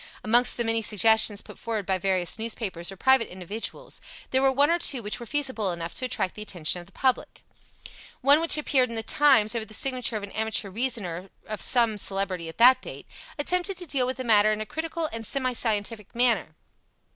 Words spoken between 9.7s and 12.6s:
signature of an amateur reasoner of some celebrity at